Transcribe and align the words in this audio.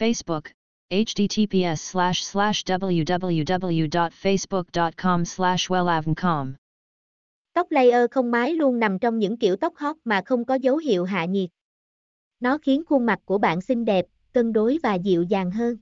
Facebook, 0.00 0.42
https 0.90 1.76
slash 1.76 2.22
slash 2.22 2.64
www.facebook.com 2.64 5.24
slash 5.24 5.70
wellavncom. 5.70 6.52
Tóc 7.52 7.70
layer 7.70 8.10
không 8.10 8.30
mái 8.30 8.54
luôn 8.54 8.78
nằm 8.78 8.98
trong 8.98 9.18
những 9.18 9.36
kiểu 9.36 9.56
tóc 9.56 9.76
hot 9.76 9.96
mà 10.04 10.22
không 10.24 10.44
có 10.44 10.54
dấu 10.54 10.76
hiệu 10.76 11.04
hạ 11.04 11.24
nhiệt. 11.24 11.50
Nó 12.40 12.58
khiến 12.58 12.82
khuôn 12.86 13.06
mặt 13.06 13.18
của 13.24 13.38
bạn 13.38 13.60
xinh 13.60 13.84
đẹp, 13.84 14.06
cân 14.32 14.52
đối 14.52 14.78
và 14.82 14.94
dịu 14.94 15.22
dàng 15.22 15.50
hơn. 15.50 15.76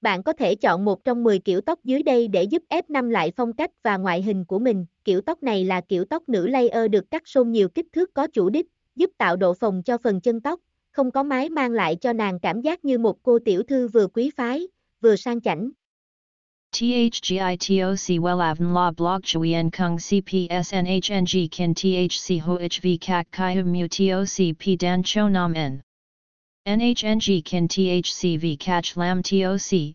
Bạn 0.00 0.22
có 0.22 0.32
thể 0.32 0.54
chọn 0.54 0.84
một 0.84 1.04
trong 1.04 1.22
10 1.22 1.38
kiểu 1.38 1.60
tóc 1.60 1.84
dưới 1.84 2.02
đây 2.02 2.28
để 2.28 2.42
giúp 2.42 2.62
F5 2.68 3.10
lại 3.10 3.32
phong 3.36 3.52
cách 3.52 3.70
và 3.82 3.96
ngoại 3.96 4.22
hình 4.22 4.44
của 4.44 4.58
mình. 4.58 4.86
Kiểu 5.04 5.20
tóc 5.20 5.42
này 5.42 5.64
là 5.64 5.80
kiểu 5.80 6.04
tóc 6.04 6.28
nữ 6.28 6.46
layer 6.46 6.90
được 6.90 7.10
cắt 7.10 7.28
xôn 7.28 7.50
nhiều 7.50 7.68
kích 7.68 7.86
thước 7.92 8.14
có 8.14 8.26
chủ 8.26 8.50
đích, 8.50 8.66
giúp 8.96 9.10
tạo 9.18 9.36
độ 9.36 9.54
phồng 9.54 9.82
cho 9.82 9.98
phần 9.98 10.20
chân 10.20 10.40
tóc 10.40 10.60
không 10.92 11.10
có 11.10 11.22
mái 11.22 11.50
mang 11.50 11.70
lại 11.70 11.96
cho 11.96 12.12
nàng 12.12 12.40
cảm 12.40 12.60
giác 12.60 12.84
như 12.84 12.98
một 12.98 13.22
cô 13.22 13.38
tiểu 13.44 13.62
thư 13.62 13.88
vừa 13.88 14.06
quý 14.06 14.30
phái, 14.36 14.68
vừa 15.00 15.16
sang 15.16 15.40
chảnh. 15.40 15.70
THGITOC 16.72 18.20
WELAVN 18.20 18.74
La 18.74 18.90
Blog 18.90 19.20
Chuyen 19.22 19.70
Kung 19.70 19.96
CPS 19.96 20.74
NHNG 20.74 21.48
Kin 21.50 21.74
THC 21.74 22.40
HOHV 22.40 22.86
CHI 23.00 23.54
HUM 23.54 23.72
Mu 23.72 23.86
TOC 23.88 24.54
P 24.58 24.80
Dan 24.80 25.02
Cho 25.04 25.28
Nam 25.28 25.52
N 25.54 25.80
NHNG 26.66 27.42
Kin 27.44 27.68
THC 27.68 28.40
V 28.40 28.56
CACH 28.58 28.96
Lam 28.96 29.22
TOC 29.22 29.94